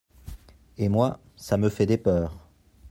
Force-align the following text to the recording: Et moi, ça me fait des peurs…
Et 0.79 0.89
moi, 0.89 1.19
ça 1.35 1.57
me 1.57 1.69
fait 1.69 1.85
des 1.85 1.99
peurs… 1.99 2.35